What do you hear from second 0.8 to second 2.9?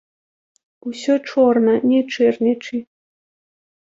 Усё чорна, не чэрнячы.